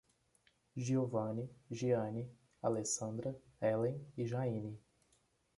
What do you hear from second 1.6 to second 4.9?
Geane, Alessandra, Elen e Jaine